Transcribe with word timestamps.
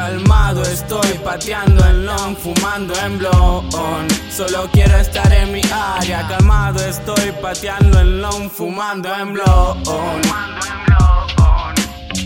Calmado 0.00 0.62
estoy 0.62 1.12
pateando 1.22 1.84
en 1.84 2.06
long, 2.06 2.34
fumando 2.34 2.94
en 3.04 3.18
blon. 3.18 3.68
Solo 4.34 4.66
quiero 4.72 4.96
estar 4.96 5.30
en 5.30 5.52
mi 5.52 5.60
área. 5.70 6.26
Calmado 6.26 6.82
estoy 6.82 7.32
pateando 7.42 8.00
en 8.00 8.22
long, 8.22 8.48
fumando 8.48 9.14
en 9.14 9.34
blon. 9.34 9.82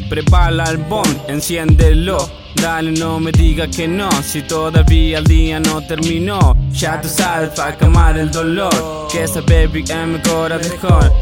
Prepara 0.09 0.65
el 0.71 0.79
bon, 0.79 1.07
enciéndelo. 1.29 2.19
Dale, 2.57 2.93
no 2.93 3.21
me 3.21 3.33
diga 3.33 3.67
que 3.67 3.87
no, 3.87 4.11
si 4.23 4.43
todavía 4.43 5.19
el 5.19 5.25
día 5.25 5.61
no 5.61 5.85
terminó. 5.87 6.57
Ya 6.73 7.01
tú 7.01 7.09
sabes, 7.09 7.51
para 7.51 7.77
calmar 7.77 8.17
el 8.17 8.31
dolor, 8.31 9.09
que 9.11 9.25
esa 9.25 9.41
baby 9.41 9.85
en 9.89 10.13
mi 10.13 10.19
corazón. 10.21 11.13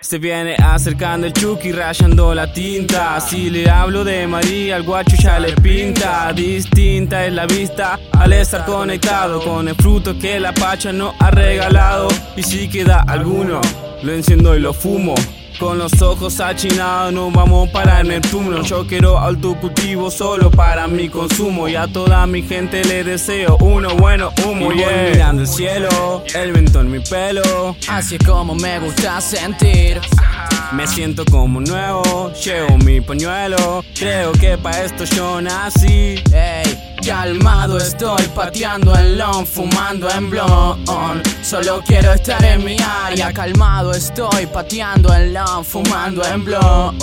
Se 0.00 0.18
viene 0.18 0.54
acercando 0.54 1.26
el 1.26 1.32
Chucky 1.32 1.72
rayando 1.72 2.34
la 2.34 2.52
tinta. 2.52 3.20
Si 3.20 3.50
le 3.50 3.68
hablo 3.68 4.04
de 4.04 4.26
María, 4.26 4.76
al 4.76 4.82
guacho 4.84 5.16
ya 5.20 5.38
le 5.40 5.52
pinta. 5.52 6.32
Distinta 6.32 7.26
es 7.26 7.32
la 7.32 7.46
vista 7.46 7.98
al 8.12 8.32
estar 8.32 8.64
conectado 8.64 9.40
con 9.42 9.68
el 9.68 9.74
fruto 9.74 10.16
que 10.18 10.38
la 10.38 10.54
pacha 10.54 10.92
no 10.92 11.14
ha 11.18 11.30
regalado. 11.30 12.08
Y 12.36 12.42
si 12.42 12.68
queda 12.68 13.04
alguno, 13.08 13.60
lo 14.02 14.12
enciendo 14.12 14.56
y 14.56 14.60
lo 14.60 14.72
fumo. 14.72 15.14
Con 15.58 15.76
los 15.78 16.00
ojos 16.02 16.38
achinados 16.38 17.12
no 17.12 17.32
vamos 17.32 17.68
para 17.70 18.00
el 18.00 18.08
Neptuno. 18.08 18.62
Yo 18.62 18.86
quiero 18.86 19.18
cultivo 19.60 20.08
solo 20.08 20.50
para 20.50 20.86
mi 20.86 21.08
consumo. 21.08 21.68
Y 21.68 21.74
a 21.74 21.88
toda 21.88 22.26
mi 22.28 22.42
gente 22.42 22.84
le 22.84 23.02
deseo 23.02 23.56
uno 23.60 23.96
bueno 23.96 24.32
humo. 24.46 24.72
Y 24.72 24.76
voy 24.76 24.94
mirando 25.10 25.42
el 25.42 25.48
cielo, 25.48 26.22
el 26.32 26.52
viento 26.52 26.80
en 26.80 26.90
mi 26.90 27.00
pelo. 27.00 27.76
Así 27.88 28.16
es 28.16 28.26
como 28.26 28.54
me 28.54 28.78
gusta 28.78 29.20
sentir. 29.20 30.00
Me 30.72 30.86
siento 30.86 31.24
como 31.24 31.60
nuevo, 31.60 32.32
llevo 32.44 32.78
mi 32.78 33.00
pañuelo. 33.00 33.82
Creo 33.98 34.32
que 34.32 34.56
para 34.58 34.84
esto 34.84 35.04
yo 35.04 35.40
nací. 35.40 36.22
Ey 36.32 36.87
Calmado 37.08 37.78
estoy 37.78 38.22
pateando 38.34 38.94
en 38.94 39.16
long, 39.16 39.46
fumando 39.46 40.10
en 40.10 40.28
blon. 40.28 40.84
Solo 41.40 41.82
quiero 41.86 42.12
estar 42.12 42.44
en 42.44 42.62
mi 42.62 42.76
área. 43.02 43.32
Calmado 43.32 43.92
estoy 43.92 44.44
pateando 44.44 45.14
en 45.14 45.32
long, 45.32 45.64
fumando 45.64 46.22
en 46.26 46.44
blon. 46.44 46.98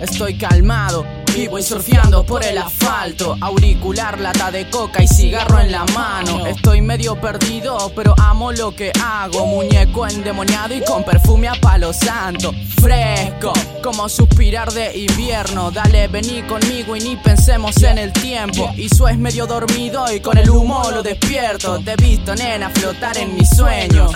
Estoy 0.00 0.38
calmado 0.38 1.04
y 1.34 1.48
voy 1.48 1.62
surfeando 1.62 2.24
por 2.24 2.44
el 2.44 2.58
asfalto. 2.58 3.36
Auricular, 3.40 4.18
lata 4.20 4.50
de 4.50 4.68
coca 4.68 5.02
y 5.02 5.08
cigarro 5.08 5.60
en 5.60 5.72
la 5.72 5.84
mano. 5.86 6.46
Estoy 6.46 6.80
medio 6.80 7.20
perdido, 7.20 7.92
pero 7.94 8.14
amo 8.18 8.52
lo 8.52 8.74
que 8.74 8.92
hago. 9.02 9.46
Muñeco 9.46 10.06
endemoniado 10.06 10.74
y 10.74 10.82
con 10.82 11.04
perfume 11.04 11.48
a 11.48 11.54
palo 11.54 11.92
santo. 11.92 12.52
Fresco, 12.80 13.52
como 13.82 14.08
suspirar 14.08 14.72
de 14.72 14.96
invierno. 14.98 15.70
Dale, 15.70 16.08
vení 16.08 16.42
conmigo 16.42 16.96
y 16.96 17.00
ni 17.00 17.16
pensemos 17.16 17.82
en 17.82 17.98
el 17.98 18.12
tiempo. 18.12 18.70
Y 18.76 18.88
su 18.88 19.06
es 19.06 19.18
medio 19.18 19.46
dormido 19.46 20.12
y 20.12 20.20
con 20.20 20.38
el 20.38 20.50
humo 20.50 20.82
lo 20.90 21.02
despierto. 21.02 21.80
Te 21.80 21.92
he 21.92 21.96
visto, 21.96 22.34
nena, 22.34 22.70
flotar 22.70 23.16
en 23.18 23.34
mis 23.36 23.48
sueños. 23.50 24.12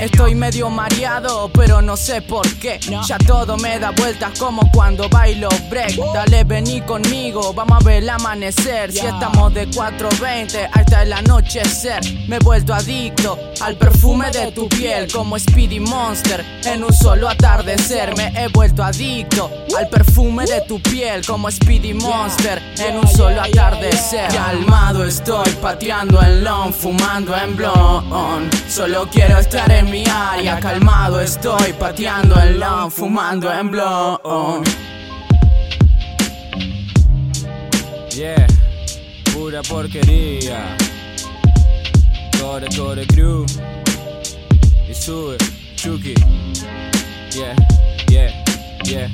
Estoy 0.00 0.34
medio 0.36 0.70
mareado, 0.70 1.50
pero 1.52 1.82
no 1.82 1.96
sé 1.96 2.22
por 2.22 2.46
qué. 2.60 2.78
Ya 3.06 3.18
todo 3.18 3.56
me 3.56 3.78
da 3.80 3.90
vueltas 3.90 4.38
como 4.38 4.70
cuando 4.70 5.08
bailo 5.08 5.48
break. 5.68 5.96
Dale, 6.14 6.44
vení 6.44 6.80
conmigo, 6.82 7.52
vamos 7.52 7.78
a 7.80 7.84
ver 7.84 8.02
el 8.04 8.10
amanecer. 8.10 8.92
Si 8.92 9.00
estamos 9.00 9.52
de 9.54 9.68
4.20 9.68 10.68
hasta 10.72 11.02
el 11.02 11.12
anochecer. 11.12 12.00
Me 12.28 12.36
he 12.36 12.38
vuelto 12.38 12.74
adicto 12.74 13.38
al 13.60 13.76
perfume 13.76 14.30
de 14.30 14.52
tu 14.52 14.68
piel, 14.68 15.10
como 15.10 15.36
Speedy 15.38 15.80
Monster. 15.80 16.44
En 16.64 16.84
un 16.84 16.92
solo 16.92 17.28
atardecer 17.28 18.16
me 18.16 18.28
he 18.40 18.48
vuelto 18.48 18.84
adicto 18.84 19.50
al 19.76 19.88
perfume 19.88 20.46
de 20.46 20.60
tu 20.62 20.80
piel, 20.80 21.26
como 21.26 21.50
Speedy 21.50 21.94
Monster. 21.94 22.62
En 22.78 22.98
un 22.98 23.08
solo 23.08 23.42
atardecer. 23.42 24.28
Calmado 24.28 25.04
estoy 25.04 25.50
pateando 25.60 26.22
en 26.22 26.44
long, 26.44 26.72
fumando 26.72 27.36
en 27.36 27.56
blon. 27.56 28.48
Solo 28.68 29.08
quiero 29.10 29.38
estar 29.38 29.70
en 29.72 29.87
mi 29.90 30.04
área, 30.06 30.60
calmado 30.60 31.20
estoy 31.20 31.72
pateando 31.72 32.40
en 32.40 32.58
lawn, 32.58 32.90
fumando 32.90 33.52
en 33.52 33.70
blow. 33.70 34.62
Yeah, 38.10 38.46
pura 39.32 39.62
porquería. 39.62 40.76
Core, 42.40 42.68
core, 42.76 43.06
crew. 43.06 43.46
Y 44.88 44.94
sube, 44.94 45.36
Chucky. 45.76 46.14
Yeah, 47.32 47.54
yeah, 48.08 48.44
yeah. 48.84 49.08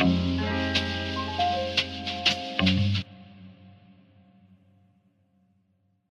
Música 0.00 0.61